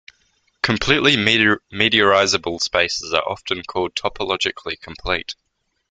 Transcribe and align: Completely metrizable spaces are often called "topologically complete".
Completely 0.63 1.15
metrizable 1.15 2.59
spaces 2.59 3.13
are 3.13 3.21
often 3.29 3.61
called 3.61 3.93
"topologically 3.93 4.81
complete". 4.81 5.35